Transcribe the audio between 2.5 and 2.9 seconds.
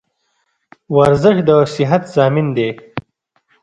دی